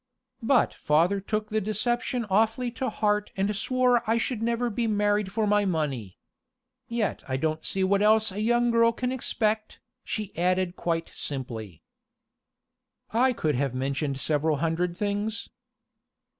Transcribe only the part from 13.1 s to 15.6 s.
I could have mentioned several hundred things.